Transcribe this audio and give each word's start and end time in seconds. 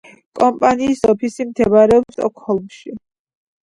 კომპანიის 0.39 1.05
ოფისი 1.15 1.49
მდებარეობს 1.51 2.19
სტოკჰოლმში. 2.19 3.01